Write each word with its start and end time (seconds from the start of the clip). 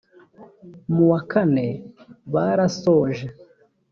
mu 0.93 1.03
wa 1.11 1.19
kane 1.31 1.65
barasoje 2.33 3.25